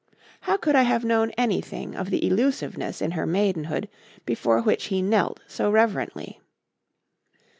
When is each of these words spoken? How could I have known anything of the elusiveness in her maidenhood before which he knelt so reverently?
How 0.39 0.57
could 0.57 0.75
I 0.75 0.81
have 0.81 1.05
known 1.05 1.29
anything 1.37 1.95
of 1.95 2.09
the 2.09 2.25
elusiveness 2.25 3.03
in 3.03 3.11
her 3.11 3.27
maidenhood 3.27 3.87
before 4.25 4.59
which 4.63 4.85
he 4.85 4.99
knelt 5.03 5.41
so 5.45 5.69
reverently? 5.69 6.41